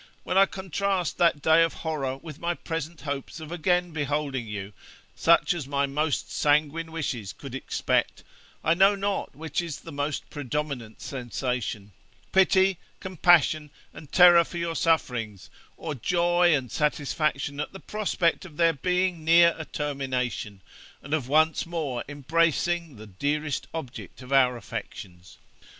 [0.23, 4.73] when I contrast that day of horror with my present hopes of again beholding you,
[5.15, 8.23] such as my most sanguine wishes could expect,
[8.63, 11.91] I know not which is the most predominant sensation,
[12.31, 18.57] pity, compassion, and terror for your sufferings, or joy and satisfaction at the prospect of
[18.57, 20.61] their being near a termination,
[21.03, 25.37] and of once more embracing the dearest object of our affections.